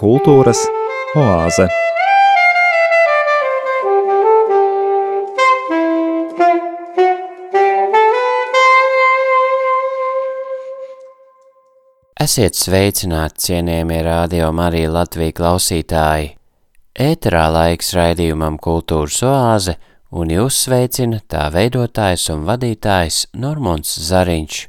[0.00, 0.60] Kultūras
[1.16, 1.66] oāze.
[12.20, 16.36] Esiet sveicināti, cienījamie radio Marija Latvija klausītāji!
[17.00, 19.78] Ēterā laiks raidījumam Kultūras oāze
[20.10, 24.62] un jūs sveicina tā veidotājs un vadītājs Normons Zariņš.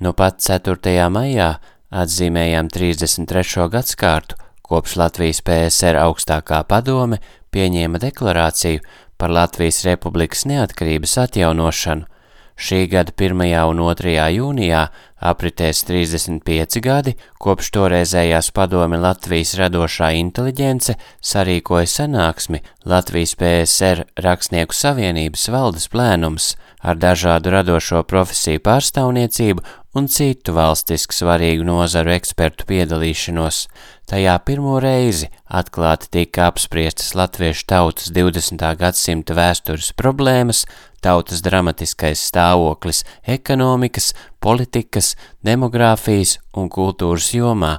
[0.00, 0.94] Nu pat 4.
[1.12, 1.50] maijā
[1.90, 3.66] atzīmējām 33.
[3.74, 7.20] gadskārtu, kopš Latvijas PSR augstākā padome
[7.52, 8.80] pieņēma deklarāciju
[9.20, 12.08] par Latvijas Republikas neatkarības atjaunošanu–
[12.60, 13.40] Šī gada 1.
[13.72, 14.10] un 2.
[14.36, 14.82] jūnijā
[15.16, 25.46] apritēs 35 gadi, kopš toreizējās padome Latvijas radošā inteliģence sarīkoja sanāksmi Latvijas PSR Rakstnieku savienības
[25.54, 26.50] valdes plēnums
[26.84, 29.64] ar dažādu radošo profesiju pārstāvniecību
[29.96, 33.64] un citu valstisku svarīgu nozaru ekspertu piedalīšanos.
[34.10, 38.62] Tajā pirmo reizi atklāti tika apspriestas latviešu tautas 20.
[38.78, 40.64] gadsimta vēstures problēmas,
[41.02, 45.14] tautas dramatiskais stāvoklis ekonomikas, politikas,
[45.46, 47.78] demogrāfijas un kultūras jomā.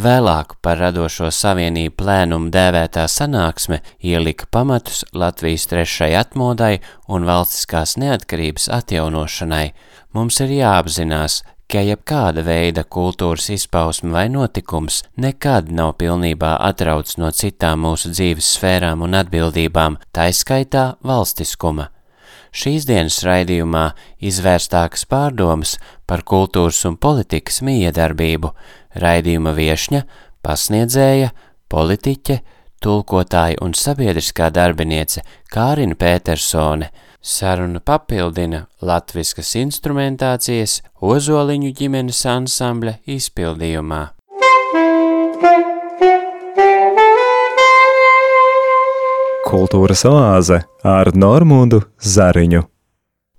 [0.00, 6.78] Vēlāk par radošo savienību plēnumu dēvētā sanāksme ielika pamatus Latvijas trešai atmodai
[7.12, 9.66] un valstiskās neatkarības atjaunošanai.
[10.16, 17.30] Mums ir jāapzinās, ka jebkāda veida kultūras izpausme vai notikums nekad nav pilnībā atrauts no
[17.32, 21.88] citām mūsu dzīves sfērām un atbildībām, taiskaitā valstiskuma.
[22.52, 23.86] Šīs dienas raidījumā
[24.20, 28.52] izvērstākas pārdomas par kultūras un politikas miedarbību,
[29.00, 30.02] raidījuma viešņa,
[30.44, 31.30] pasniedzēja,
[31.72, 32.42] politiķe,
[32.82, 36.92] tulkotāja un sabiedriskā darbiniece Kārina Pētersone–
[37.22, 44.00] Sarunu papildina latviskas instrumentācijas Ozoliņu ģimenes ansambļa izpildījumā.
[49.42, 52.62] Kultūras oāze ar Normūdu Zariņu.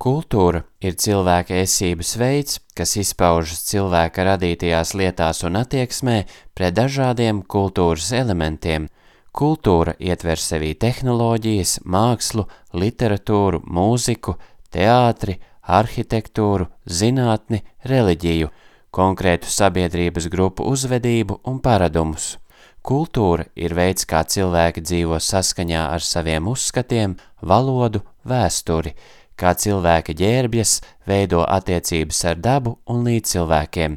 [0.03, 8.11] Kultūra ir cilvēka esības veids, kas izpaužas cilvēka radītajās lietās un attieksmē pret dažādiem kultūras
[8.23, 8.89] elementiem–
[9.33, 12.43] Kultūra ietver sevī tehnoloģijas, mākslu,
[12.77, 14.35] literatūru, mūziku,
[14.69, 18.51] teātri, arhitektūru, zinātni, reliģiju,
[18.93, 22.35] konkrētu sabiedrības grupu uzvedību un paradumus.
[22.83, 28.91] Kultūra ir veids, kā cilvēki dzīvo saskaņā ar saviem uzskatiem, valodu, vēsturi,
[29.39, 30.73] kā cilvēki ģērbjas,
[31.07, 33.95] veido attiecības ar dabu un līdzcilvēkiem.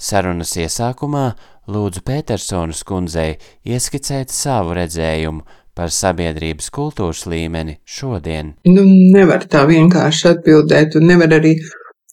[0.00, 1.26] Sarunas iesākumā
[1.68, 3.36] lūdzu Petersonas kundzei
[3.68, 5.44] ieskicēt savu redzējumu
[5.76, 8.54] par sabiedrības kultūras līmeni šodien.
[8.68, 11.54] Nu, nevar tā vienkārši atbildēt, un nevar arī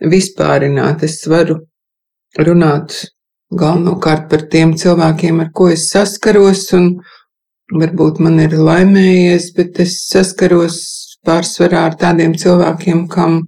[0.04, 1.08] vispārināt.
[1.08, 1.62] Es varu
[2.40, 3.06] runāt
[3.52, 6.90] galvenokārt par tiem cilvēkiem, ar ko es saskaros, un
[7.74, 10.80] varbūt man ir laimējies, bet es saskaros
[11.26, 13.42] pārsvarā ar tādiem cilvēkiem, kam,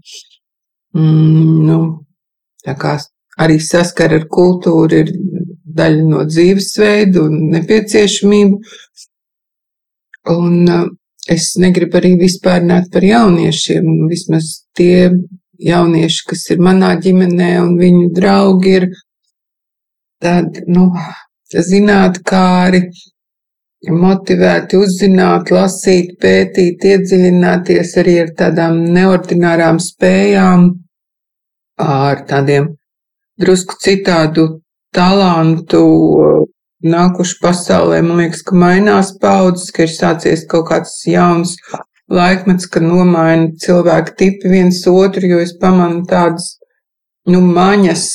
[0.94, 1.82] mm, nu,
[3.42, 5.14] arī saskara ar kultūru, ir
[5.72, 8.58] daļa no dzīvesveida un nepieciešamība.
[10.32, 10.90] Un uh,
[11.32, 15.10] es negribu arī vispārināt par jauniešiem, vismaz tie
[15.62, 18.88] jaunieši, kas ir manā ģimenē un viņu draugi ir
[20.22, 20.90] tādi, nu,
[21.52, 22.84] zinātkāri,
[23.90, 30.70] motivēti uzzināt, lasīt, pētīt, iedziļināties arī ar tādām neordinārām spējām,
[31.82, 32.70] ar tādiem
[33.42, 34.48] drusku citādu
[34.94, 35.82] talantu
[36.82, 38.02] nākuši pasaulē.
[38.06, 41.56] Man liekas, ka mainās paudzes, ka ir sācies kaut kāds jauns
[42.12, 46.58] laikmets, kad nomaina cilvēku tipi viens otru, jo es pamanu tādas,
[47.30, 48.08] nu, maņas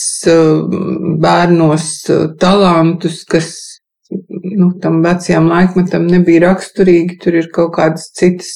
[1.23, 1.89] bērnos
[2.41, 3.53] talantus, kas,
[4.11, 8.53] nu, tam vecajam laikmetam nebija raksturīgi, tur ir kaut kādas citas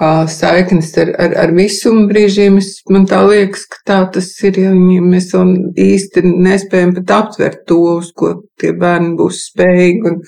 [0.00, 2.56] saiknes ar, ar, ar visumu brīžiem.
[2.58, 7.10] Es, man tā liekas, ka tā tas ir, ja viņi, mēs vēl īsti nespējam pat
[7.18, 10.00] aptvert to, uz ko tie bērni būs spējīgi.
[10.08, 10.22] Un,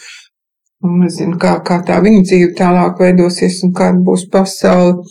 [0.84, 5.06] un nezinu, kā, kā tā viņa dzīve tālāk veidosies un kāda būs pasaule.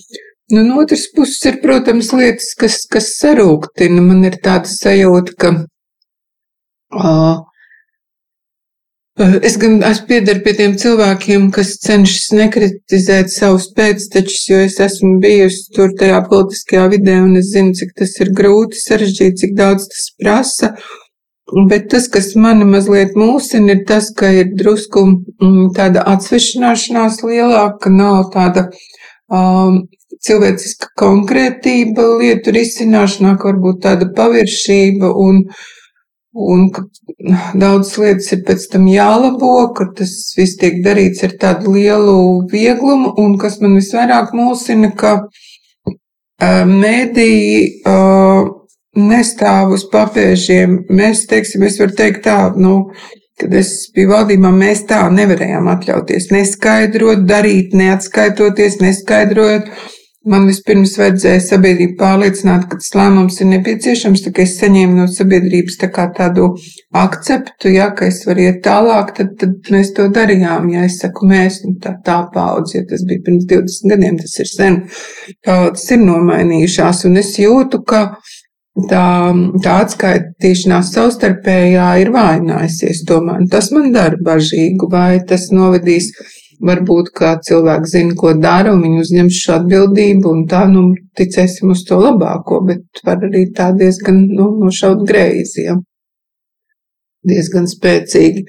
[0.52, 4.04] Nu, no otras puses ir, protams, lietas, kas, kas sarūktina.
[4.04, 5.54] Man ir tāda sajūta, ka
[6.96, 7.40] uh,
[9.20, 15.18] Es gan es piedaru pie tiem cilvēkiem, kas cenšas nekritizēt savus pēctečus, jo es esmu
[15.22, 19.90] bijusi tur tajā politiskajā vidē un es zinu, cik tas ir grūti, sarežģīti, cik daudz
[19.92, 20.72] tas prasa.
[21.68, 27.92] Bet tas, kas mani mazliet mūsina, ir tas, ka ir drusku mm, tāda atsvešināšanās lielāka,
[27.92, 28.70] nav tāda
[29.28, 29.84] um,
[30.26, 35.44] cilvēciska konkrētība lietu risināšanā, ka varbūt tāda paviršība un,
[36.34, 36.86] un ka
[37.58, 42.18] daudzas lietas ir pēc tam jālabo, ka tas viss tiek darīts ar tādu lielu
[42.52, 45.12] vieglumu un kas man visvairāk mulsina, ka
[47.88, 48.50] uh,
[48.98, 50.86] nestāv uz papēžiem.
[50.92, 52.92] Mēs, teiksim, es varu teikt tā, nu,
[53.40, 59.72] kad es biju valdībā, mēs tā nevarējām atļauties neskaidrot, darīt, neatskaitoties, neskaidrojot.
[60.30, 65.08] Man vispirms vajadzēja sabiedrību pārliecināt, ka tas lēmums ir nepieciešams, tā kā es saņēmu no
[65.10, 66.52] sabiedrības tā kā tādu
[66.94, 70.68] akceptu, ja, ka es varu iet tālāk, tad, tad mēs to darījām.
[70.76, 74.36] Ja es saku mēs, nu tā, tā paudze, ja tas bija pirms 20 gadiem, tas
[74.44, 74.78] ir sen,
[75.48, 78.04] paudzes ir nomainījušās, un es jūtu, ka
[78.94, 79.08] tā,
[79.66, 83.02] tā atskaitīšanās savstarpējā ir vājinājusies.
[83.10, 86.14] Tomēr tas man dara bažīgu, vai tas novedīs.
[86.62, 90.84] Varbūt kā cilvēki zina, ko dara, un viņi uzņems šo atbildību, un tā, nu,
[91.18, 95.80] ticēsim uz to labāko, bet var arī tā diezgan, nu, nošaut greizi, ja.
[97.26, 98.46] Diezgan spēcīgi.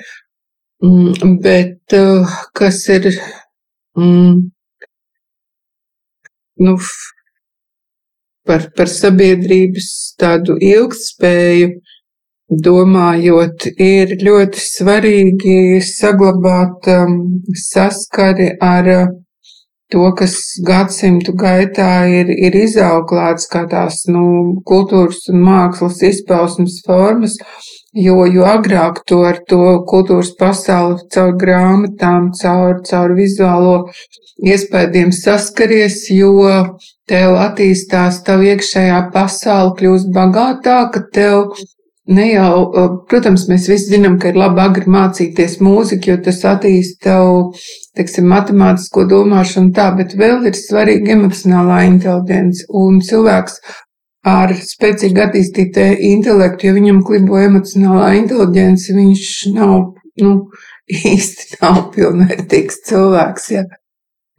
[0.85, 3.09] Mm, bet uh, kas ir,
[3.97, 4.37] mm,
[6.67, 6.77] nu,
[8.49, 9.89] par, par sabiedrības
[10.21, 11.73] tādu ilgspēju
[12.65, 17.19] domājot, ir ļoti svarīgi saglabāt um,
[17.57, 19.11] saskari ar uh,
[19.93, 21.91] to, kas gadsimtu gaitā
[22.21, 24.25] ir, ir izauklēts kā tās nu,
[24.69, 27.37] kultūras un mākslas izpausmes formas,
[27.93, 29.61] jo, jo agrāk to ar to
[29.91, 33.77] kultūras pasauli caur grāmatām, caur, caur vizuālo
[34.43, 36.33] iespējām saskaries, jo
[37.09, 41.53] tev attīstās tavu iekšējā pasauli, kļūst bagātāka, tev
[42.11, 42.57] ne jau,
[43.11, 47.53] protams, mēs visi zinām, ka ir labi agri mācīties mūziku, jo tas attīst tev,
[47.97, 53.61] teiksim, matemātisko domāšanu tā, bet vēl ir svarīga emocionālā inteligence un cilvēks
[54.27, 60.35] ar spēcīgi attīstītu intelektu, ja viņam klibo emocionālā inteligence, viņš nav, nu,
[61.15, 63.65] īsti nav pilnvērtīgs cilvēks, ja.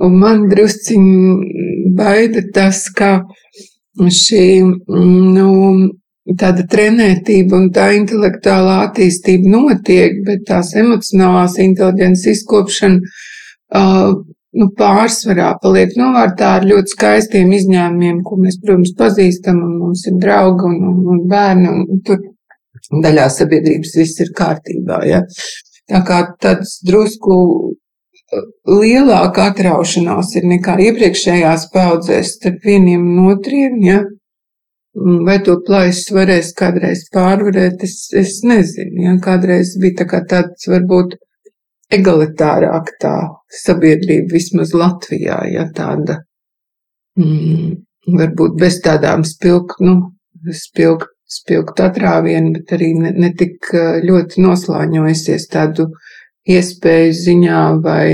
[0.03, 3.21] Un man drusciņi baida tas, ka
[4.01, 4.47] šī,
[4.89, 5.49] nu,
[6.39, 14.13] tāda trenētība un tā intelektuālā attīstība notiek, bet tās emocionālās inteliģences izkopšana uh,
[14.59, 20.17] nu, pārsvarā paliek novārtā ar ļoti skaistiem izņēmumiem, ko mēs, protams, pazīstam, un mums ir
[20.21, 22.21] draugi un, un, un bērni, un tur
[23.03, 25.03] daļā sabiedrības viss ir kārtībā.
[25.09, 25.23] Ja?
[25.89, 27.35] Tā kā tāds drusku
[28.69, 34.01] lielāka atraušanās ir nekā iepriekšējās paudzēs starp vieniem un otriem, ja?
[34.93, 39.13] Vai to plaisu varēs kādreiz pārvarēt, es, es nezinu, ja?
[39.21, 41.15] Kādreiz bija tā kā tāds varbūt
[41.93, 43.15] egalitārāk tā
[43.63, 46.19] sabiedrība vismaz Latvijā, ja tāda,
[47.17, 47.73] mm,
[48.19, 50.13] varbūt bez tādām spilgt, nu,
[50.53, 53.73] spilgt, spilgt atrāvienu, bet arī ne, ne tik
[54.05, 55.89] ļoti noslāņojusies tādu
[56.45, 58.09] iespēju ziņā vai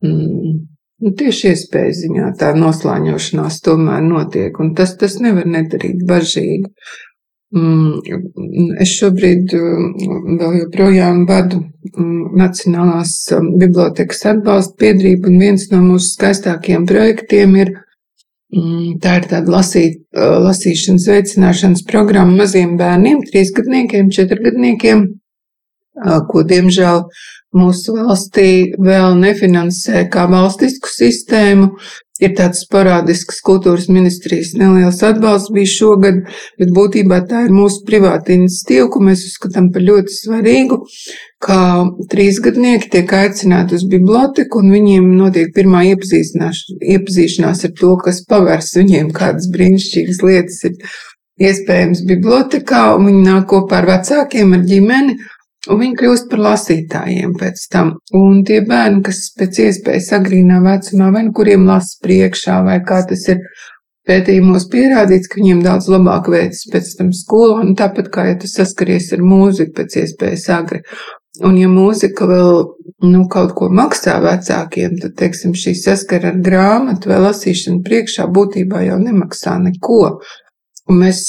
[0.00, 0.60] mm,
[1.02, 6.70] nu, tieši iespēju ziņā tā noslāņošanās tomēr notiek, un tas, tas nevar nedarīt bažīgi.
[7.52, 13.12] Mm, es šobrīd mm, vēl joprojām vadu mm, Nacionālās
[13.60, 17.74] bibliotekas atbalsta biedrību, un viens no mūsu skaistākajiem projektiem ir
[18.52, 25.06] Tā ir tāda lasīt, lasīšanas veicināšanas programma maziem bērniem, trīsgadniekiem, četrgadniekiem,
[26.28, 27.00] ko diemžēl
[27.56, 31.74] mūsu valstī vēl nefinansē kā valstisku sistēmu.
[32.22, 36.20] Ir tāds sporādisks kultūras ministrijas neliels atbalsts bija šogad,
[36.60, 40.78] bet būtībā tā ir mūsu privāta iniciatīva, ko mēs uzskatām par ļoti svarīgu,
[41.42, 41.58] kā
[42.12, 49.10] trīsgadnieki tiek aicināti uz biblioteku un viņiem notiek pirmā iepazīšanās ar to, kas pavērs viņiem
[49.16, 50.78] kādas brīnišķīgas lietas ir
[51.42, 55.18] iespējams bibliotekā, un viņi nāk kopā ar vecākiem, ar ģimeni,
[55.70, 57.92] Un viņi kļūst par lasītājiem pēc tam.
[58.18, 62.98] Un tie bērni, kas pēc iespējas agrīnā vecumā, vai nu kuriem lasa priekšā, vai kā
[63.06, 63.44] tas ir
[64.08, 68.50] pētījumos pierādīts, ka viņiem daudz labāk veicas pēc tam skolā, un tāpat kā ja tu
[68.50, 70.82] saskaries ar mūziku pēc iespējas agri.
[71.46, 72.58] Un ja mūzika vēl
[73.06, 78.82] nu, kaut ko maksā vecākiem, tad, teiksim, šī saskara ar grāmatu vai lasīšanu priekšā būtībā
[78.88, 80.02] jau nemaksā neko.
[80.90, 81.22] Un mēs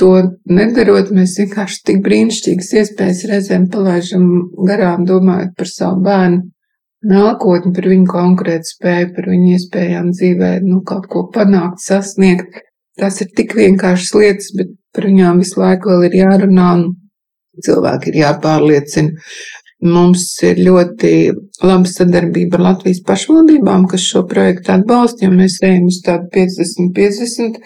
[0.00, 0.10] to
[0.50, 4.26] nedarot, mēs vienkārši tik brīnišķīgas iespējas reizēm palaidām
[4.66, 6.42] garām, domājot par savu bērnu
[7.04, 12.62] nākotni, par viņu konkrētu spēju, par viņu iespējām dzīvē, nu, kaut ko panākt, sasniegt.
[12.98, 16.86] Tas ir tik vienkāršas lietas, bet par viņām visu laiku vēl ir jārunā un
[17.64, 19.26] cilvēki ir jāpārliecina.
[19.84, 21.10] Mums ir ļoti
[21.66, 27.58] laba sadarbība ar Latvijas pašvaldībām, kas šo projektu atbalsta, jo mēs ejam uz tādu 50-50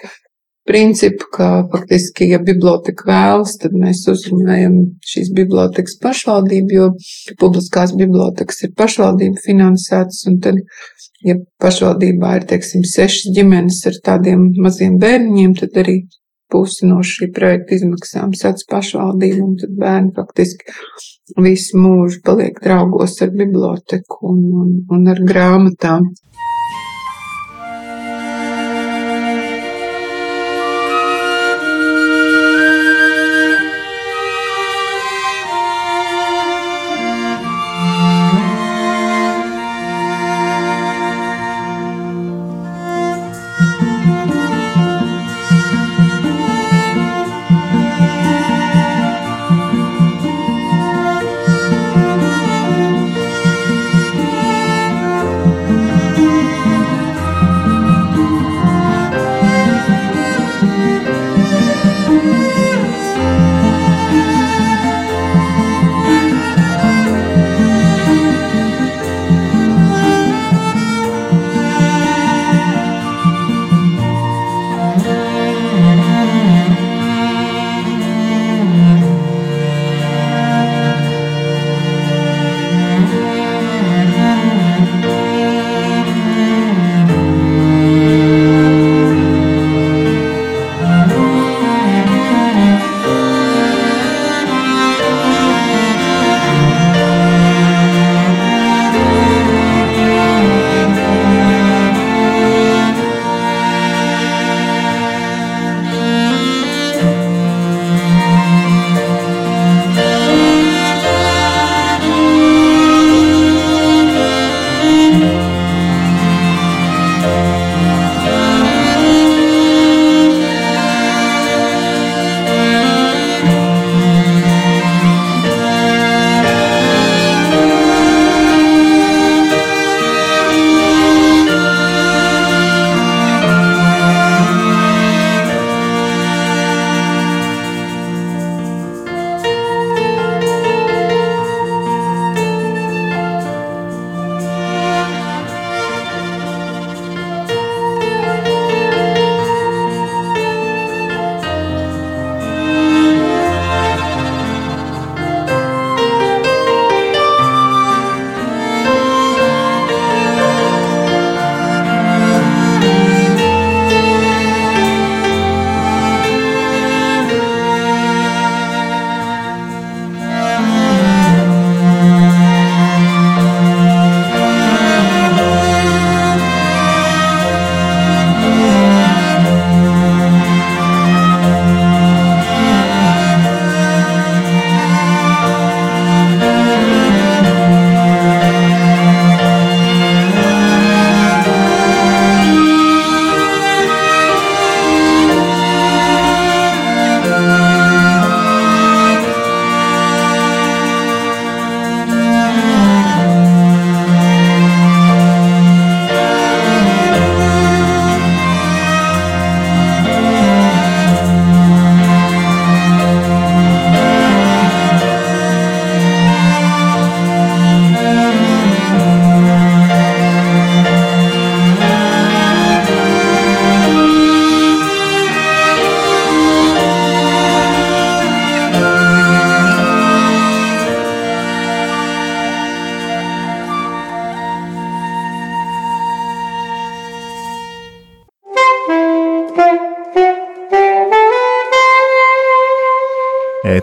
[0.69, 4.75] principu, ka faktiski, ja biblioteka vēlas, tad mēs uzrunājam
[5.11, 6.89] šīs bibliotekas pašvaldību, jo
[7.41, 10.61] publiskās bibliotekas ir pašvaldību finansētas, un tad,
[11.25, 15.99] ja pašvaldībā ir, teiksim, sešas ģimenes ar tādiem maziem bērniņiem, tad arī
[16.49, 20.77] pusi no šī projekta izmaksām sadz pašvaldību, un tad bērni faktiski
[21.45, 26.09] visu mūžu paliek draugos ar biblioteku un, un, un ar grāmatām.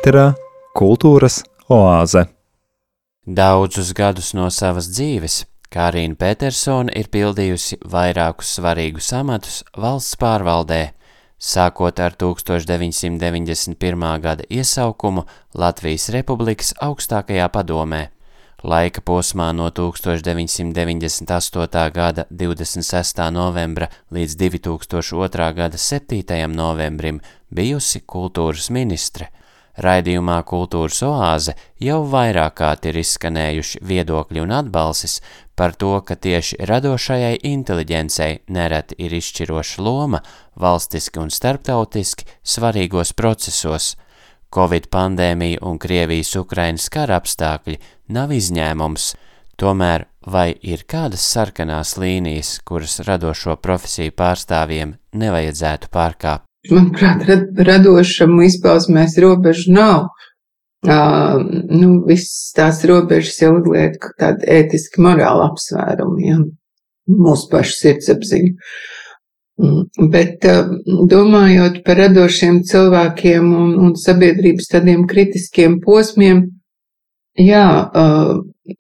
[0.07, 0.39] Ēterā
[0.79, 2.31] Kultūras oāze.
[3.27, 10.95] Daudzus gadus no savas dzīves Kārīna Petersona ir pildījusi vairākus svarīgus amatus valsts pārvaldē,
[11.43, 13.75] sākot ar 1991.
[14.23, 15.27] gada iesaukumu
[15.59, 18.15] Latvijas Republikas augstākajā padomē.
[18.63, 21.91] Laika posmā no 1998.
[21.99, 23.27] gada 26.
[23.35, 25.51] novembra līdz 2002.
[25.59, 26.47] gada 7.
[26.55, 27.21] novembrim
[27.51, 29.33] bijusi kultūras ministre–
[29.83, 31.53] Raidījumā Kultūras oāze
[31.83, 35.19] jau vairāk kārt ir izskanējuši viedokļi un atbalsis
[35.57, 40.23] par to, ka tieši radošajai inteliģencei nereti ir izšķiroša loma
[40.57, 43.95] valstiski un starptautiski svarīgos procesos.
[44.55, 47.77] Covid pandēmija un Krievijas-Ukrainas kara apstākļi
[48.17, 49.11] nav izņēmums,
[49.61, 56.46] tomēr vai ir kādas sarkanās līnijas, kuras radošo profesiju pārstāvjiem nevajadzētu pārkāpt?
[56.73, 57.27] Manuprāt,
[57.69, 60.09] radošam izpausmēs robežu nav.
[60.87, 61.41] Uh,
[61.73, 66.37] nu, viss tās robežas jau uzliek tādu ētiski morālu apsvērumu, ja
[67.11, 68.53] mūsu pašu sirdsapziņu.
[69.57, 70.45] Mm, bet
[71.11, 76.45] domājot par radošiem cilvēkiem un, un sabiedrības tādiem kritiskiem posmiem,
[77.41, 77.67] jā,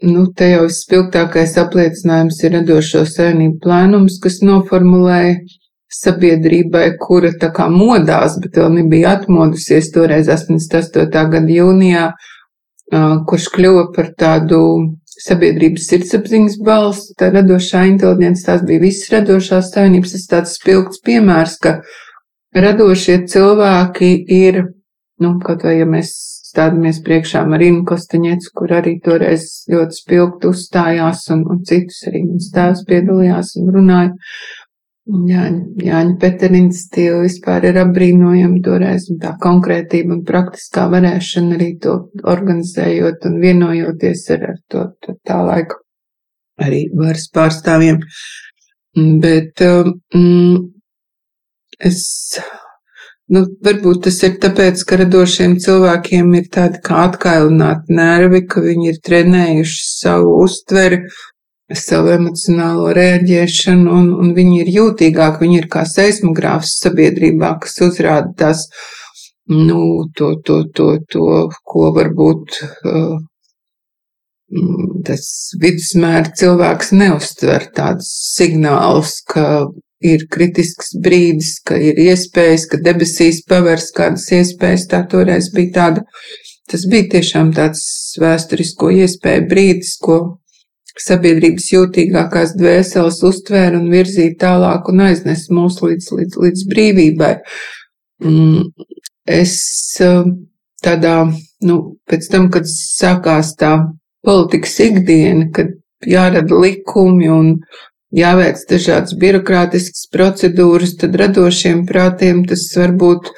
[0.04, 5.38] nu, te jau spilgtākais apliecinājums ir radošo savienību plēnums, kas noformulēja
[5.92, 11.26] sabiedrībai, kura tā kā modās, bet vēl nebija atmodusies toreiz 88.
[11.32, 12.06] gada jūnijā,
[13.26, 14.60] kurš kļuva par tādu
[15.16, 21.56] sabiedrības sirdsapziņas balss, tā radošā inteliģence, tās bija visas radošās savienības, tas tāds spilgts piemērs,
[21.62, 21.78] ka
[22.56, 24.62] radošie cilvēki ir,
[25.22, 26.12] nu, kaut vai ja mēs
[26.56, 32.48] stādamies priekšā Marinu Kostaņets, kur arī toreiz ļoti spilgt uzstājās un, un citus arī mans
[32.54, 34.14] tēvs piedalījās un runāja.
[35.06, 41.68] Jāņa, Jāņa Peterins stila vispār ir apbrīnojama toreiz, un tā konkrētība un praktiskā varēšana arī
[41.82, 41.94] to
[42.26, 45.78] organizējot un vienojoties ar, ar to, to tā laika
[46.58, 48.00] arī varas pārstāvjiem.
[49.22, 49.94] Bet um,
[51.78, 52.02] es,
[53.30, 58.90] nu, varbūt tas ir tāpēc, ka radošiem cilvēkiem ir tādi kā atkailināti nervi, ka viņi
[58.90, 61.04] ir trenējuši savu uztveri
[61.74, 68.30] savu emocionālo rēģēšanu, un, un viņi ir jūtīgāki, viņi ir kā seismogrāfs sabiedrībā, kas uzrāda
[68.38, 68.66] tās,
[69.50, 71.30] nu, to, to, to, to
[71.66, 73.16] ko varbūt uh,
[75.06, 75.26] tas
[75.60, 77.66] vidusmēra cilvēks neuztver.
[77.74, 79.66] Tādus signālus, ka
[80.04, 86.06] ir kritisks brīdis, ka ir iespējas, ka debesīs pavērs kādas iespējas, tā toreiz bija tāda,
[86.70, 87.82] tas bija tiešām tāds
[88.22, 90.38] vēsturisko iespēju brīdis, ko
[91.02, 97.32] sabiedrības jūtīgākās dvēseles uztvēra un virzīja tālāk un aiznes mūs līdz, līdz, līdz brīvībai.
[98.24, 98.70] Mm,
[99.28, 99.56] es
[100.04, 100.32] um,
[100.84, 101.16] tādā,
[101.66, 101.76] nu,
[102.08, 103.74] pēc tam, kad sākās tā
[104.26, 105.74] politikas ikdiena, kad
[106.06, 107.52] jārada likumi un
[108.16, 113.32] jāveic dažādas birokrātiskas procedūras, tad radošiem prātiem tas varbūt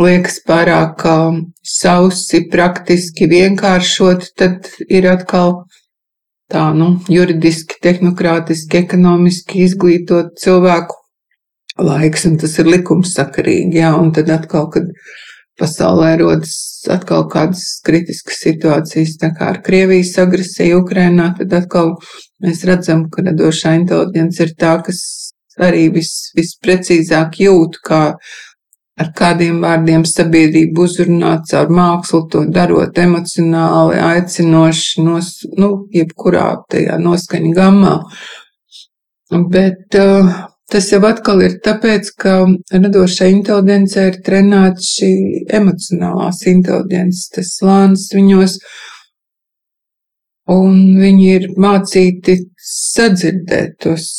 [0.00, 5.62] liekas pārāk um, sausi, praktiski vienkāršot, tad ir atkal
[6.52, 10.98] tā, nu, juridiski, tehnokrātiski, ekonomiski izglītot cilvēku
[11.80, 14.90] laiks, un tas ir likumsakarīgi, jā, un tad atkal, kad
[15.60, 16.54] pasaulē rodas
[16.92, 21.94] atkal kādas kritiskas situācijas, tā kā ar Krievijas agresiju Ukrainā, tad atkal
[22.42, 25.02] mēs redzam, ka radošā inteliģence ir tā, kas
[25.60, 28.02] arī vis, visprecīzāk jūt, kā
[29.02, 36.98] ar kādiem vārdiem sabiedrību uzrunāt caur mākslu, to darot emocionāli, aicinoši, nos, nu, jebkurā tajā
[37.02, 37.96] noskaņa gammā.
[39.52, 40.32] Bet uh,
[40.72, 42.38] tas jau atkal ir tāpēc, ka
[42.72, 45.12] radošai inteligencei ir trenēta šī
[45.60, 48.58] emocionālās inteligences, tas slānis viņos,
[50.52, 52.38] un viņi ir mācīti
[52.72, 54.10] sadzirdēt tos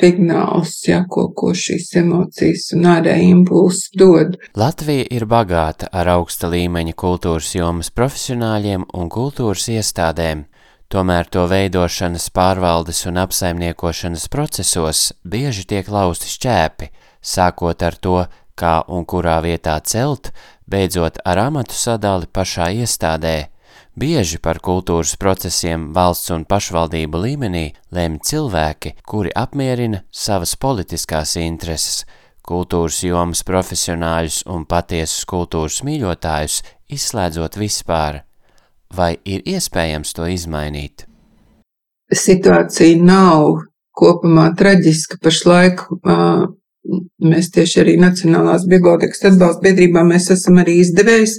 [0.00, 4.38] signāls, ja, ko, ko šīs emocijas un ārēji impulsi dod.
[4.58, 10.46] Latvija ir bagāta ar augsta līmeņa kultūras jomas profesionāļiem un kultūras iestādēm,
[10.92, 16.90] tomēr to veidošanas, pārvaldes un apsaimniekošanas procesos bieži tiek lausti šķēpi,
[17.22, 18.18] sākot ar to,
[18.58, 20.32] kā un kurā vietā celt,
[20.68, 23.51] beidzot ar amatu sadali pašā iestādē,
[23.92, 32.06] Bieži par kultūras procesiem valsts un pašvaldību līmenī lemj cilvēki, kuri apmierina savas politiskās intereses,
[32.40, 38.22] kultūras jomas profesionāļus un patiesus kultūras mīļotājus izslēdzot vispār.
[38.96, 41.04] Vai ir iespējams to izmainīt?
[42.12, 43.60] Situācija nav
[43.92, 45.84] kopumā traģiska pašlaik.
[47.28, 51.36] Mēs tieši arī Nacionālās bibliotekas atbalsta biedrībā mēs esam arī izdevējs,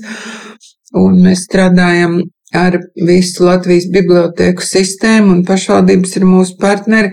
[1.02, 2.22] un mēs strādājam
[2.54, 7.12] ar visu Latvijas bibliotēku sistēmu, un pašvaldības ir mūsu partneri.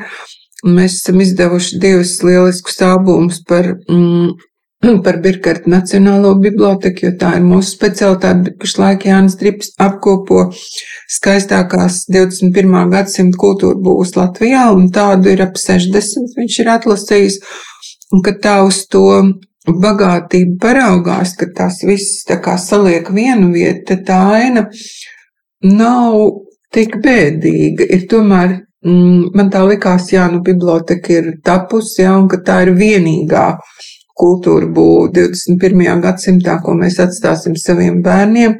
[0.66, 4.34] Mēs esam izdevuši divus lieliskus albumus par, mm,
[5.04, 10.50] par Birkarta Nacionālo biblioteku, jo tā ir mūsu specialitāte, bet pašlaik Jānis Drips apkopo
[11.16, 12.76] skaistākās 21.
[12.92, 17.40] gadsimta kultūra būs Latvijā, un tādu ir ap 60 viņš ir atlasījis,
[18.12, 19.06] un ka tā uz to
[19.64, 24.66] bagātību paraugās, ka tās visas tā kā saliek vienu vietu, tā aina
[25.66, 26.18] nav
[26.74, 27.86] tik bēdīga.
[27.94, 32.62] Ir tomēr, mm, man tā likās, jā, nu, biblioteka ir tapusi, jā, un ka tā
[32.66, 33.46] ir vienīgā
[34.20, 36.00] kultūra būs 21.
[36.04, 38.58] gadsimtā, ko mēs atstāsim saviem bērniem.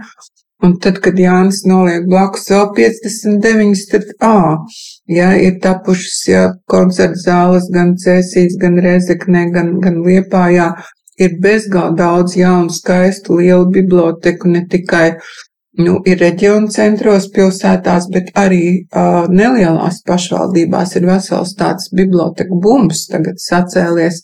[0.61, 4.59] Un tad, kad Jānis noliek blakus vēl 59, tad, ā,
[5.09, 10.75] jā, ir tapušas, jā, koncerta zāles gan Cēsīs, gan Rezeknē, gan, gan Liepājā,
[11.17, 15.07] ir bezgalīgi daudz jaunu, skaistu, lielu biblioteku, ne tikai
[15.79, 23.07] nu, ir reģionu centros, pilsētās, bet arī uh, nelielās pašvaldībās ir vesels tāds biblioteku bums
[23.13, 24.23] tagad sacēlies.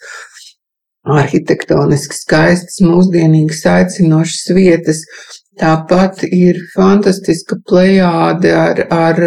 [1.06, 5.04] Arhitektoniski skaistas, mūsdienīgas, aicinošas vietas,
[5.56, 9.20] Tāpat ir fantastiska plejāde ar, ar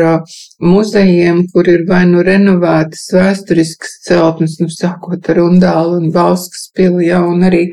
[0.61, 7.07] muzejiem, kur ir vai nu renovētas vēsturiskas celtnes, nu sākot ar Undālu un Bauskas pili,
[7.07, 7.63] ja, un arī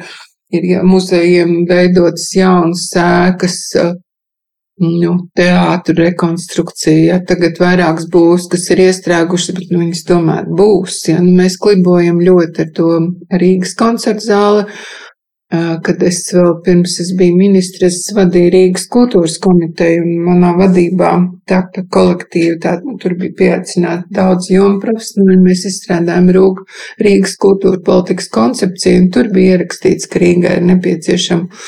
[0.56, 3.58] ir ja, muzejiem veidotas jaunas sēkas,
[4.82, 11.00] nu, teātru rekonstrukcija, ja, tagad vairākas būs, kas ir iestrēgušas, bet nu, viņas tomēr būs,
[11.08, 12.90] ja, nu, mēs klibojam ļoti ar to
[13.32, 14.66] Rīgas koncertu zāli,
[15.86, 21.12] kad es vēl pirms es biju ministres, vadīju Rīgas kultūras komiteju un manā vadībā
[21.48, 26.64] tāda kolektīva, tā, tur bija pieaicināti daudz jomu profesionāļi, mēs izstrādājam Rūg,
[27.06, 31.64] Rīgas kultūra politikas koncepciju un tur bija ierakstīts, ka Rīgai ir nepieciešama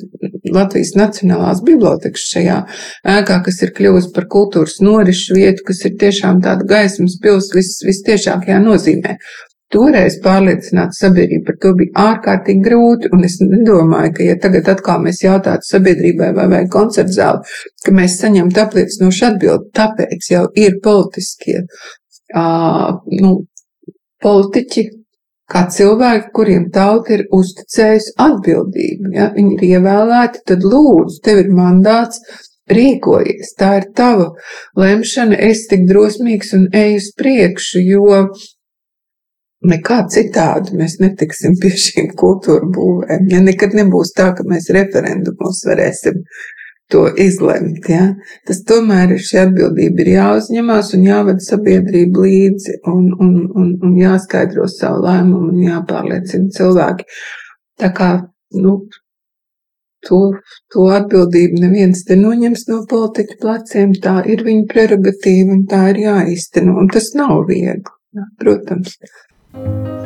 [0.54, 2.58] Latvijas Nacionālās bibliotekas šajā
[3.16, 7.76] ēkā, kas ir kļuvusi par kultūras norišu vietu, kas ir tiešām tāda gaismas pils vis,
[7.86, 9.18] vistiešākajā nozīmē.
[9.74, 15.00] Toreiz pārliecināt sabiedrību par to bija ārkārtīgi grūti, un es nedomāju, ka, ja tagad atkal
[15.02, 20.78] mēs jautātu sabiedrībai vai vajag koncertu zāli, ka mēs saņemtu apliecinošu atbildi, tāpēc jau ir
[20.84, 21.64] politiskie
[22.34, 23.32] nu,
[24.22, 24.86] politiķi,
[25.50, 29.12] kā cilvēki, kuriem tauta ir uzticējusi atbildību.
[29.16, 29.30] Ja?
[29.36, 32.22] Viņi ir ievēlēti, tad lūdzu, tev ir mandāts,
[32.70, 34.30] rīkojies, tā ir tava
[34.80, 38.20] lemšana, es tik drosmīgs un eju uz priekšu, jo
[39.64, 43.28] nekā citādi mēs netiksim pie šīm kultūra būvēm.
[43.32, 46.22] Ja nekad nebūs tā, ka mēs referendumos varēsim
[46.92, 47.88] to izlemt.
[47.88, 48.08] Ja?
[48.48, 53.96] Tas tomēr ir šī atbildība, ir jāuzņemās un jāved sabiedrība līdzi un, un, un, un
[53.98, 57.08] jāskaidro savu lēmumu un jāpārliecina cilvēki.
[57.80, 58.10] Tā kā,
[58.60, 58.76] nu,
[60.06, 60.20] to,
[60.72, 66.04] to atbildību neviens te noņems no politiķa pleciem, tā ir viņa prerogatīva un tā ir
[66.04, 68.98] jāizteno, un tas nav viegli, jā, protams.
[69.54, 70.03] Laika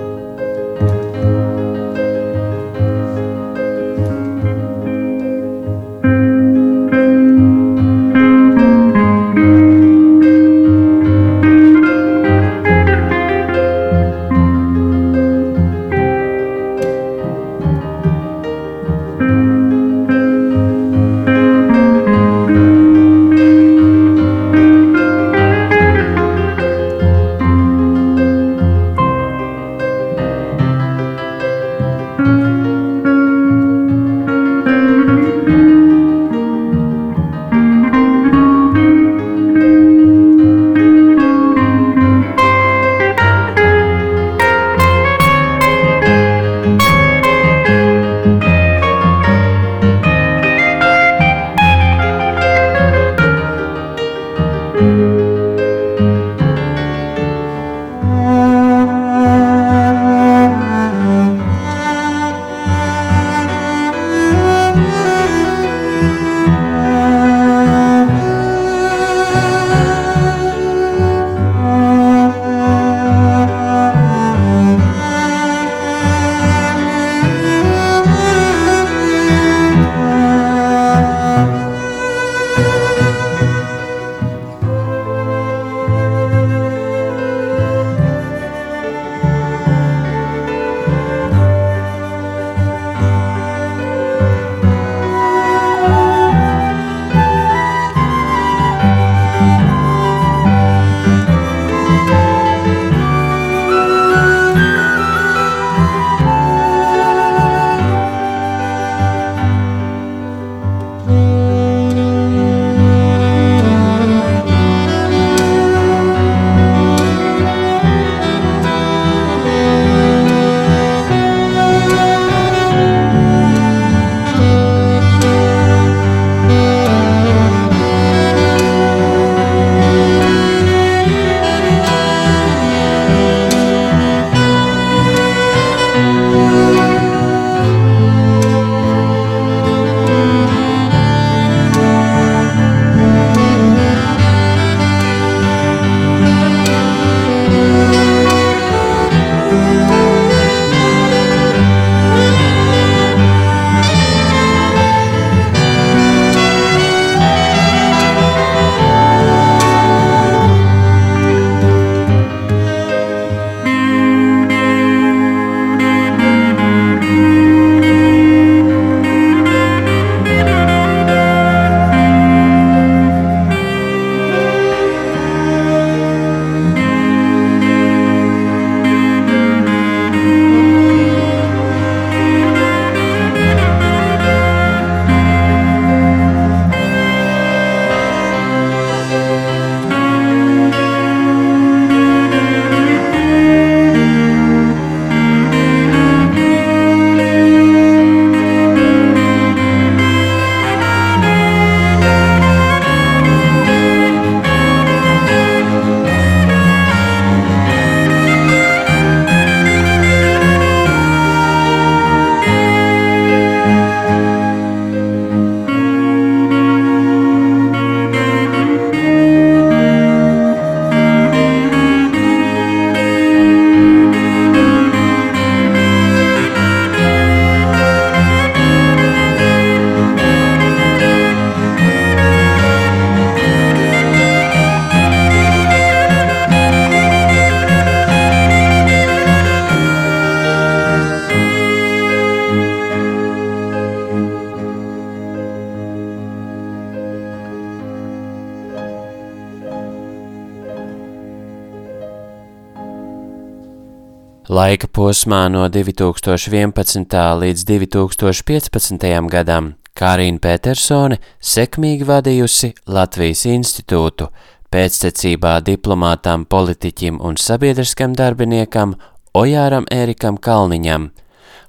[254.99, 257.15] posmā no 2011.
[257.39, 259.05] līdz 2015.
[259.31, 264.27] gadam Kārīna Petersone sekmīgi vadījusi Latvijas institūtu,
[264.75, 268.99] pēctecībā diplomātam, politiķim un sabiedriskam darbiniekam
[269.39, 271.15] Ojāram Ērikam Kalniņam.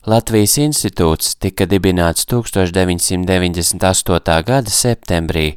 [0.10, 4.42] Latvijas institūts tika dibināts 1998.
[4.50, 5.54] gada septembrī,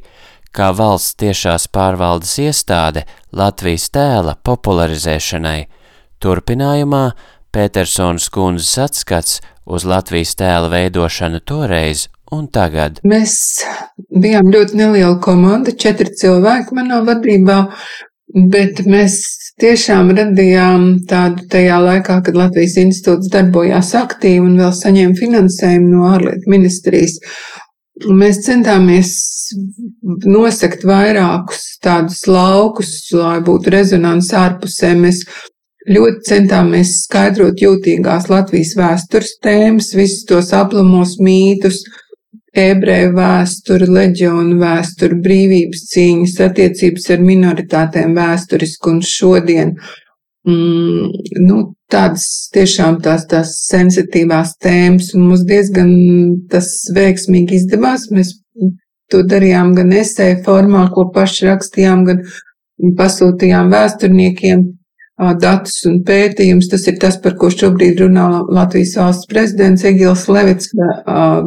[0.53, 5.65] kā valsts tiešās pārvaldes iestāde Latvijas tēla popularizēšanai.
[6.21, 12.97] Turpinājumā Petersons kundzes atskats uz Latvijas tēla veidošanu toreiz un tagad.
[13.05, 13.35] Mēs
[14.09, 17.59] bijām ļoti neliela komanda, četri cilvēki manā vadībā,
[18.49, 19.19] bet mēs
[19.61, 26.09] tiešām radījām tādu tajā laikā, kad Latvijas institūts darbojās aktīvi un vēl saņēma finansējumu no
[26.09, 27.19] ārlietu ministrijas.
[28.09, 29.13] Mēs centāmies
[30.25, 34.95] nosakt vairākus tādus laukus, lai būtu rezonants ārpusē.
[34.97, 35.21] Mēs
[35.89, 41.81] ļoti centāmies skaidrot jūtīgās Latvijas vēstures tēmas, visus tos aplamos mītus,
[42.53, 49.73] ebreju vēsturi, leģionu vēsturi, brīvības cīņas, attiecības ar minoritātēm vēsturiski un šodien.
[50.47, 51.09] Mm,
[51.47, 51.57] nu,
[51.91, 55.91] tādas tiešām tās, tās sensitīvās tēmas, un mums diezgan
[56.51, 58.09] tas veiksmīgi izdevās.
[58.11, 58.35] Mēs
[59.11, 62.23] to darījām gan esēju formā, ko paši rakstījām, gan
[62.99, 64.65] pasūtījām vēsturniekiem
[65.17, 66.69] datus un pētījumus.
[66.71, 70.71] Tas ir tas, par ko šobrīd runā Latvijas valsts prezidents Egils Levits.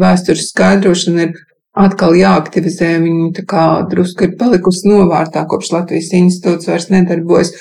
[0.01, 1.37] Vēstures skaidrošana ir
[1.77, 2.93] atkal jāaktivizē.
[3.05, 7.53] Viņa tā kā drusku ir palikusi novārtā, kopš Latvijas institūts vairs nedarbojas.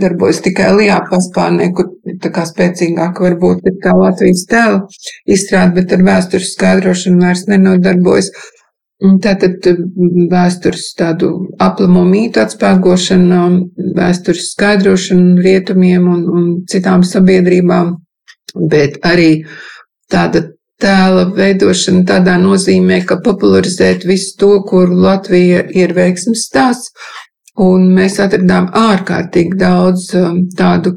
[0.00, 1.92] Darbojas tikai Lijā paspārnē, kur
[2.22, 4.80] tā kā spēcīgāk varbūt ir tā Latvijas tēla
[5.30, 8.32] izstrāde, bet ar vēstures skaidrošanu vairs nenodarbojas.
[9.00, 9.64] Tātad
[10.28, 11.30] vēstures tādu
[11.62, 13.40] aplamo mītu atspēgošana,
[13.96, 17.94] vēstures skaidrošana rietumiem un, un citām sabiedrībām,
[18.68, 19.30] bet arī
[20.12, 20.44] tāda
[20.80, 26.92] tēla veidošana tādā nozīmē, ka popularizēt visu to, kur Latvija ir veiksmes stāsts,
[27.60, 30.96] un mēs atradām ārkārtīgi daudz um, tādu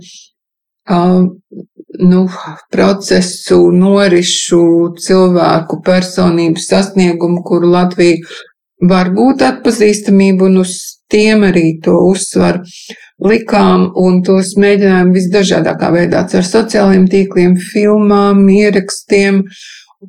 [1.99, 2.23] nu,
[2.71, 4.63] procesu, norišu,
[4.99, 8.17] cilvēku personību sasniegumu, kuru Latvija
[8.89, 10.75] var būt atpazīstamība, un uz
[11.11, 12.63] tiem arī to uzsvaru
[13.23, 19.43] likām, un tos mēģinājām visdažādākā veidā ar sociālajiem tīkliem, filmām, ierakstiem,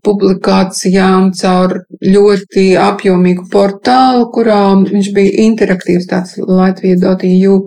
[0.04, 7.60] publikācijām, caur ļoti apjomīgu portālu, kurā viņš bija interaktīvs tāds Latvija.eu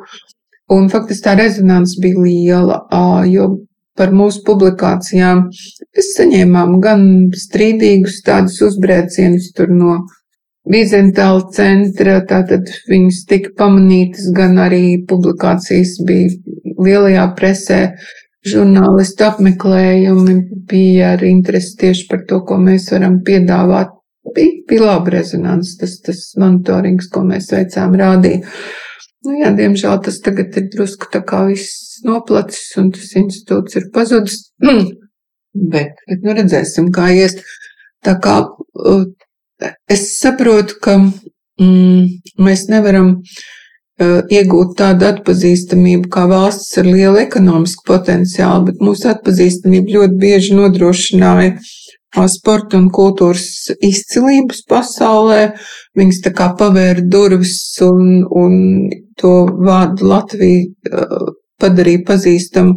[0.67, 2.81] Un faktiski tā rezonance bija liela,
[3.31, 3.47] jo
[3.97, 7.07] par mūsu publikācijām mēs saņēmām gan
[7.45, 9.97] strīdīgus tādus uzbrēcienus tur no
[10.67, 16.33] Vizentāla centra, tātad viņas tika pamanītas, gan arī publikācijas bija
[16.83, 17.77] lielajā presē,
[18.47, 20.35] žurnālistu apmeklējumi
[20.67, 23.93] bija ar interesi tieši par to, ko mēs varam piedāvāt.
[24.35, 28.43] Bija, bija laba rezonance, tas, tas monitorings, ko mēs veicām, rādīja.
[29.25, 33.89] Nu, jā, diemžēl tas tagad ir drusku tā kā viss noplacis un tas institūts ir
[33.95, 34.43] pazudis.
[35.73, 37.39] bet, bet nu redzēsim, kā ies.
[38.05, 38.37] Tā kā
[39.89, 42.03] es saprotu, ka mm,
[42.45, 49.97] mēs nevaram uh, iegūt tādu atpazīstamību kā valsts ar lielu ekonomisku potenciālu, bet mūsu atpazīstamība
[49.97, 51.57] ļoti bieži nodrošināja
[52.31, 55.41] sporta un kultūras izcilības pasaulē.
[55.97, 58.55] Viņas tā kā pavēra durvis un, un
[59.21, 59.33] to
[59.67, 61.29] vārdu Latviju uh,
[61.61, 62.75] padarīja pazīstamu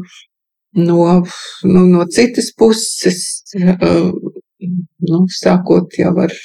[0.85, 1.07] no,
[1.65, 3.25] nu, no citas puses,
[3.57, 4.13] uh,
[4.61, 6.37] nu, sākot jau ar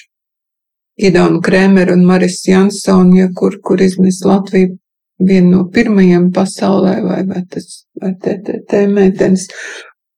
[0.95, 4.77] Gidaunu Krēmeru un Maris Jansonu, ja, kur, kur iznes Latviju
[5.19, 9.47] vienu no pirmajiem pasaulē, vai, vai tas, vai te, te, te meitenes.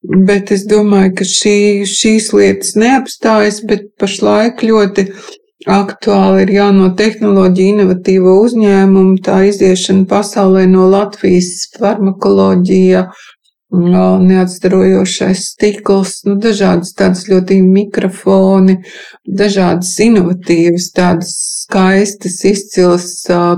[0.08, 1.58] Bet es domāju, ka šī,
[1.92, 5.10] šīs lietas neapstājas, bet pašlaik ļoti
[5.68, 13.04] aktuāli ir jauno tehnoloģiju, inovatīvo uzņēmumu, tā iziešana pasaulē no Latvijas farmakoloģija,
[13.68, 18.78] neatstarojošais stikls, nu, dažādas tādas ļoti mikrofoni,
[19.28, 23.10] dažādas inovatīvas, tādas skaistas, izcilas,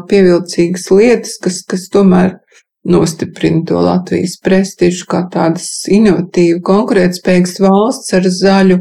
[0.09, 2.39] pievilcīgas lietas, kas, kas tomēr
[2.83, 8.79] nostiprina to Latvijas prestižu kā tādas inovatīvu, konkurētspējīgas valsts ar zaļu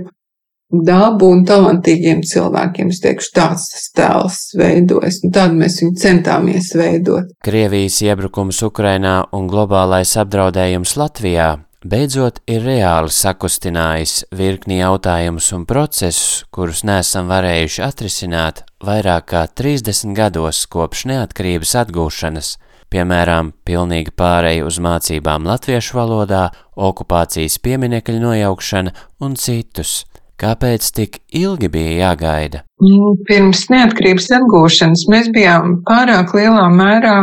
[0.68, 2.90] dabu un talantīgiem cilvēkiem.
[2.92, 7.32] Es teikšu, tāds tas tēls veidojas, un tādu mēs viņu centāmies veidot.
[7.44, 11.54] Krievijas iebrukums Ukrainā un globālais apdraudējums Latvijā
[11.88, 20.12] beidzot ir reāli sakustinājis virkni jautājumus un procesus, kurus nesam varējuši atrisināt vairāk kā 30
[20.18, 22.54] gados kopš neatkarības atgūšanas–
[22.92, 30.02] piemēram, pilnīga pāreja uz mācībām latviešu valodā, okupācijas pieminekļu nojaukšana un citus.
[30.38, 32.62] Kāpēc tik ilgi bija jāgaida?
[32.84, 37.16] Nu, pirms neatkarības atgūšanas mēs bijām pārāk lielā mērā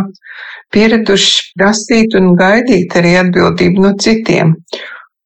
[0.75, 4.51] pieraduši prasīt un gaidīt arī atbildību no citiem.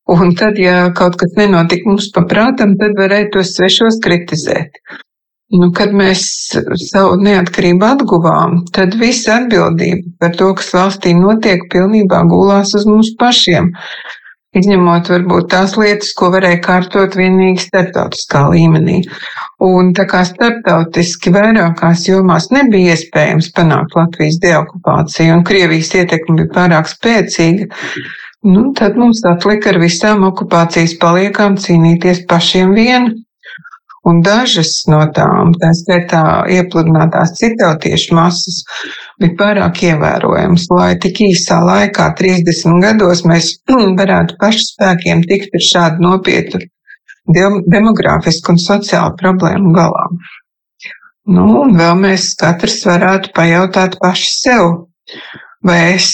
[0.09, 4.77] Un tad, ja kaut kas nenotika mums paprātam, tad varēja tos svešos kritizēt.
[5.49, 6.21] Nu, kad mēs
[6.77, 13.15] savu neatkarību atguvām, tad visa atbildība par to, kas valstī notiek, pilnībā gulās uz mums
[13.17, 13.71] pašiem.
[14.59, 18.99] Izņemot varbūt tās lietas, ko varēja kārtot vienīgi starptautiskā līmenī.
[19.65, 26.51] Un tā kā starptautiski vairākās jomās nebija iespējams panākt Latvijas deokupāciju un Krievijas ietekme bija
[26.59, 27.69] pārāk spēcīga,
[28.49, 33.09] nu, tad mums atlika ar visām okupācijas paliekām cīnīties pašiem vien.
[34.07, 36.23] Un dažas no tām, tā skaitā
[36.55, 38.61] iepludinātās citautiešu masas,
[39.19, 45.65] bija pārāk ievērojamas, lai tik īsā laikā, 30 gados, mēs varētu pašu spēkiem tikt ar
[45.71, 46.63] šādu nopietnu
[47.69, 50.05] demogrāfisku un sociālu problēmu galā.
[51.29, 54.69] Nu, un vēl mēs katrs varētu pajautāt paši sev,
[55.65, 56.07] vai es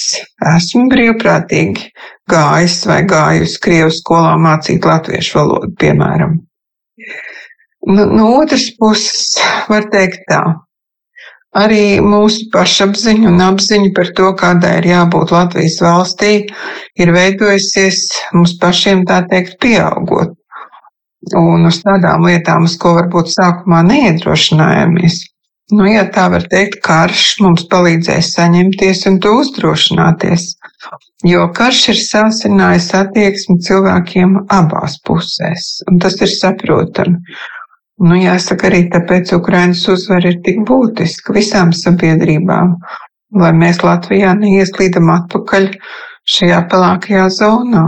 [0.56, 1.86] esmu brīvprātīgi
[2.28, 6.36] gājis vai gāju uz Krievu skolā mācīt latviešu valodu, piemēram.
[7.86, 9.36] No, nu, no otras puses,
[9.70, 10.40] var teikt tā,
[11.56, 16.32] arī mūsu pašapziņa un apziņa par to, kādai ir jābūt Latvijas valstī,
[16.98, 18.02] ir veidojusies
[18.34, 20.34] mums pašiem, tā teikt, pieaugot.
[21.38, 25.22] Un uz tādām lietām, uz ko varbūt sākumā neiedrošinājāmies.
[25.74, 30.44] Nu, ja tā var teikt, karš mums palīdzēs saņemties un to uzdrošināties,
[31.26, 37.18] jo karš ir sāsinājis attieksmi cilvēkiem abās pusēs, un tas ir saprotami.
[37.96, 42.74] Nu, jāsaka arī tāpēc Ukrainas uzvara ir tik būtiska visām sabiedrībām,
[43.40, 45.70] lai mēs Latvijā neieslīdam atpakaļ
[46.36, 47.86] šajā pelākajā zonā.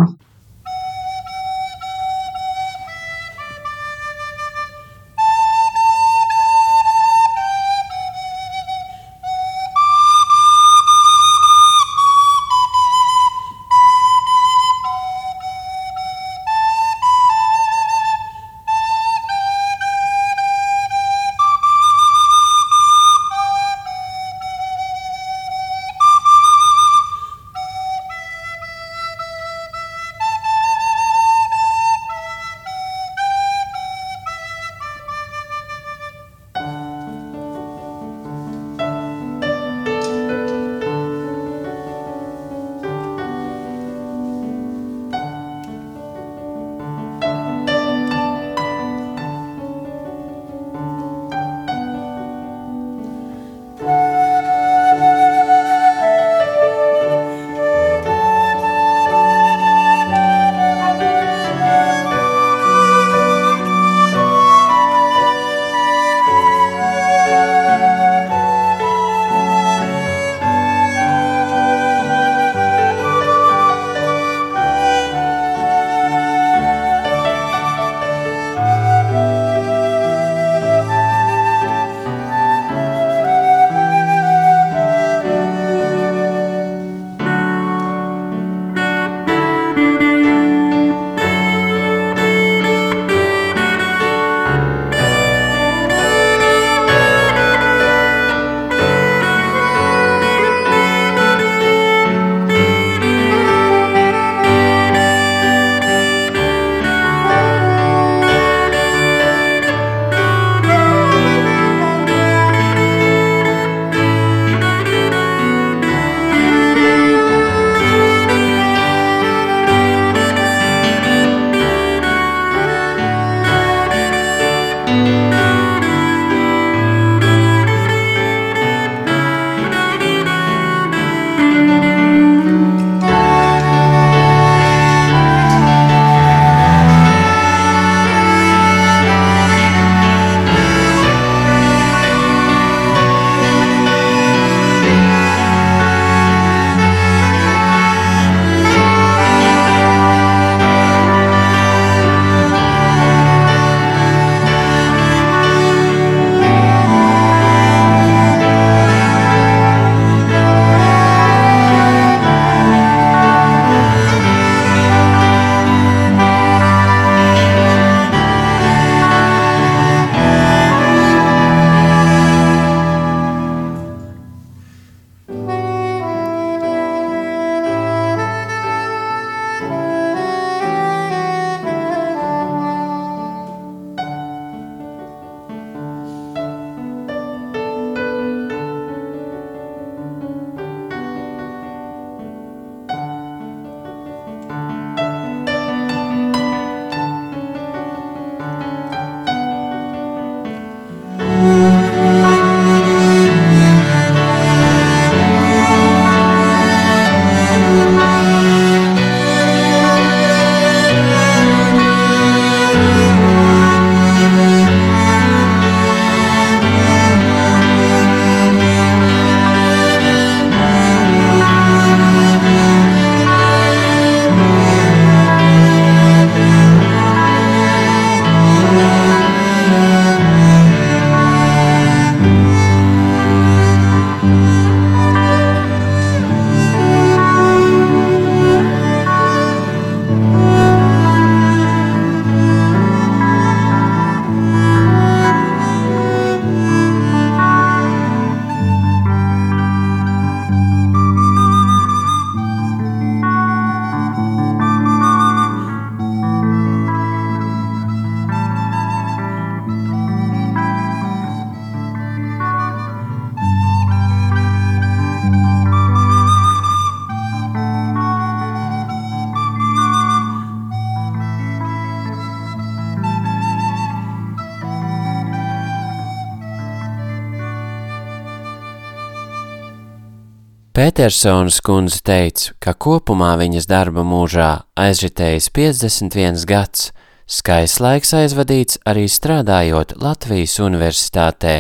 [280.99, 284.49] Petersons kundze teica, ka kopumā viņas darba mūžā
[284.83, 286.89] aizritējis 51 gads,
[287.23, 291.53] skaists laiks aizvadīts arī strādājot Latvijas universitātē,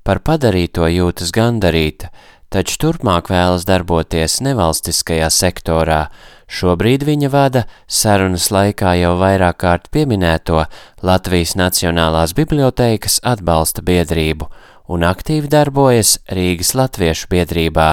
[0.00, 2.08] par padarīto jūtas gandarīta,
[2.48, 6.06] taču turpmāk vēlas darboties nevalstiskajā sektorā,
[6.48, 10.64] Šobrīd viņa vada sarunas laikā jau vairāk kārt pieminēto
[11.04, 14.48] Latvijas Nacionālās bibliotēkas atbalsta biedrību
[14.88, 17.90] un aktīvi darbojas Rīgas Latviešu biedrībā.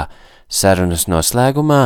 [0.47, 1.81] Sarunas noslēgumā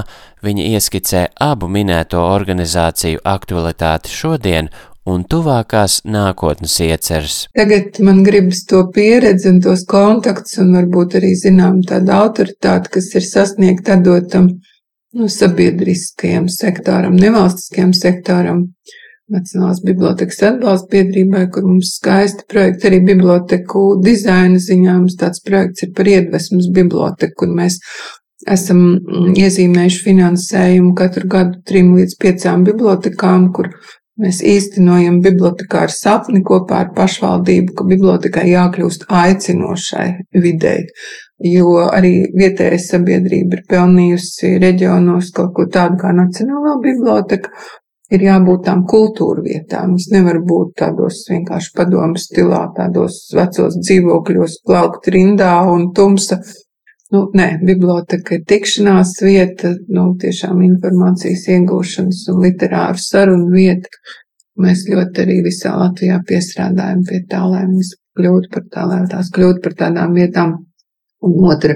[0.46, 4.70] viņa ieskicē abu minēto organizāciju aktualitāti šodien
[5.10, 7.38] un tuvākās nākotnes ieceres.
[7.58, 13.10] Tagad man gribas to pieredzi un tos kontaktus un varbūt arī zinām tādu autoritāti, kas
[13.18, 14.52] ir sasniegta dotam
[15.18, 18.68] nu, sabiedriskajam sektoram, nevalstiskajam sektoram.
[19.32, 24.96] Nacionālās bibliotekas atbalsta biedrībai, kur mums skaisti projekti arī biblioteku dizaina ziņā.
[24.98, 27.78] Mums tāds projekts ir par iedvesmas biblioteku, kur mēs
[28.50, 33.72] esam mm, iezīmējuši finansējumu katru gadu trim līdz piecām bibliotekām, kur
[34.22, 40.88] mēs īstenojam bibliotekāru sapni kopā ar pašvaldību, ka bibliotekai jākļūst aicinošai videi
[41.44, 47.54] jo arī vietējā sabiedrība ir pelnījusi reģionos kaut ko tādu kā Nacionālā biblioteka.
[48.12, 49.94] Ir jābūt tām kultūra vietām.
[49.94, 56.42] Viņas nevar būt tādos vienkārši padomu stilā, tādos vecos dzīvokļos, plaukt rindā un tumsa.
[57.12, 63.92] Nu, nē, biblioteka ir tikšanās vieta, nu, tiešām informācijas iegūšanas un literāru sarunu vieta.
[64.62, 69.32] Mēs ļoti arī visā Latvijā piestrādājam pie tā, lai viņas kļūtu par tā, lai tās
[69.36, 70.60] kļūtu par tādām vietām,
[71.22, 71.76] Un otra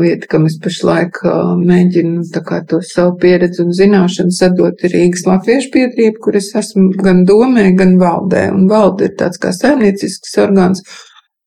[0.00, 1.18] vieta, kam es pašlaik
[1.58, 2.22] mēģinu
[2.70, 7.66] to savu pieredzi un zināšanu sadot, ir Rīgas Latviešu biedrība, kur es esmu gan domē,
[7.76, 8.46] gan valdē.
[8.54, 10.84] Un valde ir tāds kā saimniecisks orgāns,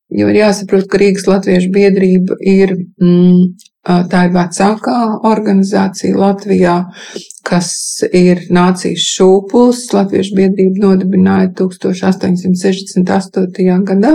[0.10, 3.40] jo ir jāsaprot, ka Rīgas Latviešu biedrība ir, mm,
[4.12, 5.00] tā ir vecākā
[5.30, 6.78] organizācija Latvijā,
[7.50, 7.70] kas
[8.14, 9.80] ir nācijas šūpuls.
[9.96, 13.84] Latviešu biedrība nodibināja 1868.
[13.88, 14.14] gadā.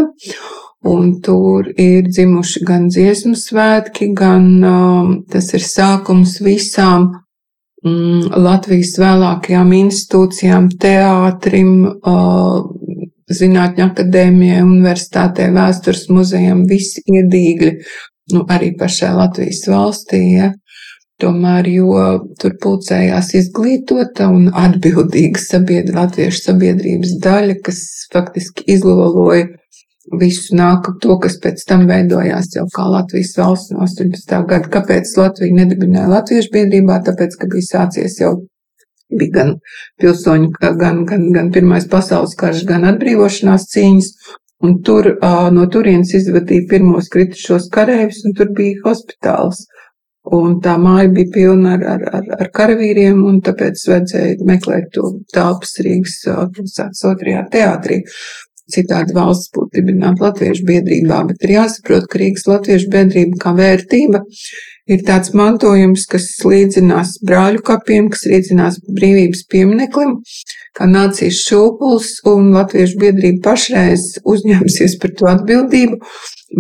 [0.85, 8.93] Un tur ir dzimuši gan dziesmu svētki, gan um, tas ir sākums visām um, Latvijas
[9.01, 12.69] vēlākajām institūcijām, teātrim, uh,
[13.33, 17.73] zinātņu akadēmijai, universitātē, vēstures muzejam, visi iedīgļi,
[18.35, 20.21] nu, arī pašai Latvijas valstī.
[20.35, 20.53] Ja?
[21.23, 21.99] Tomēr, jo
[22.43, 29.47] tur pulcējās izglītota un atbildīga sabiedr, latviešu sabiedrības daļa, kas faktiski izloloja
[30.21, 34.35] visu nāk to, kas pēc tam veidojās jau kā Latvijas valsts no 18.
[34.51, 34.69] gada.
[34.75, 36.99] Kāpēc Latvija nedibināja Latviešu biedrībā?
[37.07, 38.35] Tāpēc, ka bija sācies jau
[39.13, 39.53] bija gan
[40.01, 44.11] pilsoņu, gan, gan, gan Pirmais pasaules karš, gan atbrīvošanās cīņas,
[44.65, 45.11] un tur
[45.55, 49.67] no turienes izvadīja pirmos kritušos karēvis, un tur bija hospitāls.
[50.33, 55.11] Un tā māja bija pilna ar, ar, ar, ar karavīriem, un tāpēc vajadzēja meklēt to
[55.35, 56.15] telpas Rīgas
[56.57, 57.99] pilsētas otrajā teātrī.
[58.73, 64.23] Citādi valsts būtu dibināta Latviešu biedrībā, bet ir jāsaprot, ka Rīgas Latviešu biedrība kā vērtība
[64.91, 70.17] ir tāds mantojums, kas līdzinās brāļu kapiem, kas līdzinās brīvības piemineklim,
[70.77, 76.01] kā nācijas šūpuls, un Latviešu biedrība pašreiz uzņēmusies par to atbildību,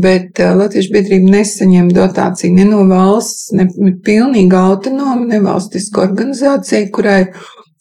[0.04, 3.68] bet uh, Latviešu biedrība nesaņem dotāciju ne no valsts, ne
[4.06, 7.20] pilnīgi autonoma nevalstiska organizācija, kurai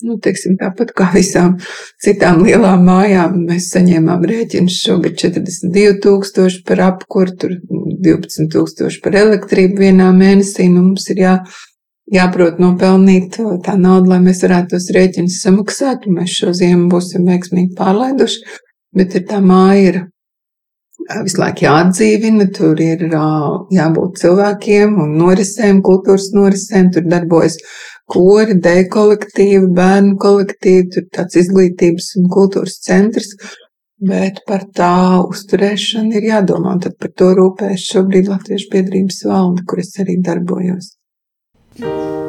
[0.04, 1.54] Nu, teiksim, tāpat kā visām
[2.04, 7.54] citām lielām mājām, mēs saņēmām rēķinus šogad 42,000 par apkurtu,
[8.04, 10.68] 12,000 par elektrību vienā mēnesī.
[10.74, 11.38] Nu, mums ir jā,
[12.12, 17.72] jāprot nopelnīt tā naudu, lai mēs varētu tos rēķinus samaksāt, mēs šo ziemu būsim veiksmīgi
[17.80, 18.60] pārlaiduši.
[18.94, 20.04] Bet ir tā māja ir
[21.24, 27.58] visu laiku jāatdzīvina, tur ir jābūt cilvēkiem un norisēm, kultūras norisēm, tur darbojas
[28.10, 33.36] kori, deju kolektīvi, bērnu kolektīvi, tur tāds izglītības un kultūras centrs.
[34.04, 39.64] Bet par tā uzturēšanu ir jādomā, un tad par to rūpējas šobrīd Latviešu biedrības valde,
[39.70, 40.98] kur es arī darbojos.
[41.74, 42.23] Thank you.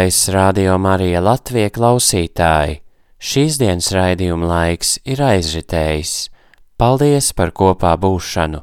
[0.00, 2.78] Dārgais Radio Marija Latvija klausītāji,
[3.20, 6.30] šīs dienas raidījuma laiks ir aizritējis.
[6.80, 8.62] Paldies par kopā būšanu!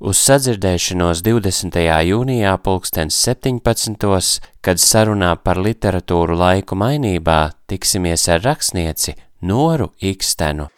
[0.00, 1.76] Uz sadzirdēšanos 20.
[2.08, 4.40] jūnijā pulkstens 17.
[4.64, 9.12] kad sarunā par literatūru laiku mainībā tiksimies ar rakstnieci
[9.42, 10.70] Noru Ikstenu.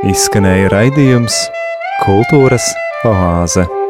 [0.00, 1.36] Izskanēja raidījums
[2.06, 2.72] Kultūras
[3.04, 3.81] oāze.